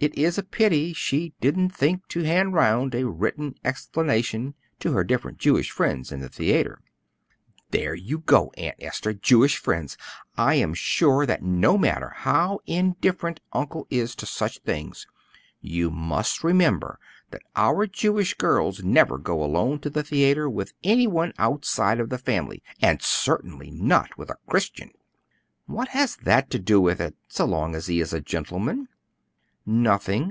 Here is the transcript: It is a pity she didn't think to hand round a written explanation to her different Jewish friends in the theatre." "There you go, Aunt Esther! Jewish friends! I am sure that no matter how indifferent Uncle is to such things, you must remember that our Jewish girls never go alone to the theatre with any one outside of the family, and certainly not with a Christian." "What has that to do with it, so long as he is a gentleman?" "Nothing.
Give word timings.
It 0.00 0.18
is 0.18 0.36
a 0.36 0.42
pity 0.42 0.92
she 0.92 1.32
didn't 1.40 1.70
think 1.70 2.08
to 2.08 2.24
hand 2.24 2.52
round 2.52 2.94
a 2.94 3.06
written 3.08 3.54
explanation 3.64 4.52
to 4.80 4.92
her 4.92 5.02
different 5.02 5.38
Jewish 5.38 5.70
friends 5.70 6.12
in 6.12 6.20
the 6.20 6.28
theatre." 6.28 6.82
"There 7.70 7.94
you 7.94 8.18
go, 8.18 8.50
Aunt 8.58 8.74
Esther! 8.80 9.14
Jewish 9.14 9.56
friends! 9.56 9.96
I 10.36 10.56
am 10.56 10.74
sure 10.74 11.24
that 11.24 11.42
no 11.42 11.78
matter 11.78 12.10
how 12.16 12.60
indifferent 12.66 13.40
Uncle 13.54 13.86
is 13.88 14.14
to 14.16 14.26
such 14.26 14.58
things, 14.58 15.06
you 15.62 15.90
must 15.90 16.44
remember 16.44 16.98
that 17.30 17.40
our 17.56 17.86
Jewish 17.86 18.34
girls 18.34 18.84
never 18.84 19.16
go 19.16 19.42
alone 19.42 19.78
to 19.78 19.88
the 19.88 20.02
theatre 20.04 20.50
with 20.50 20.74
any 20.82 21.06
one 21.06 21.32
outside 21.38 21.98
of 21.98 22.10
the 22.10 22.18
family, 22.18 22.62
and 22.82 23.00
certainly 23.00 23.70
not 23.70 24.18
with 24.18 24.28
a 24.28 24.36
Christian." 24.46 24.90
"What 25.64 25.88
has 25.88 26.16
that 26.16 26.50
to 26.50 26.58
do 26.58 26.78
with 26.78 27.00
it, 27.00 27.16
so 27.26 27.46
long 27.46 27.74
as 27.74 27.86
he 27.86 28.00
is 28.02 28.12
a 28.12 28.20
gentleman?" 28.20 28.88
"Nothing. 29.66 30.22